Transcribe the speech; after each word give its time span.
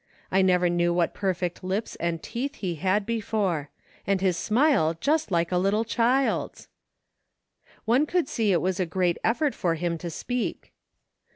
I 0.31 0.41
never 0.41 0.67
knew 0.67 0.91
what 0.95 1.13
perfect 1.13 1.63
lips 1.63 1.95
and 1.97 2.23
teeth 2.23 2.55
he 2.55 2.73
had 2.73 3.05
before— 3.05 3.69
and 4.07 4.19
his 4.19 4.35
smile 4.35 4.95
just 4.99 5.29
like 5.29 5.51
a 5.51 5.59
little 5.59 5.83
child's 5.85 6.67
I" 6.71 7.67
One 7.85 8.07
could 8.07 8.27
see 8.27 8.51
it 8.51 8.61
was 8.61 8.79
a 8.79 8.87
great 8.87 9.19
effort 9.23 9.53
for 9.53 9.75
him 9.75 9.99
to 9.99 10.09
speak. 10.09 10.73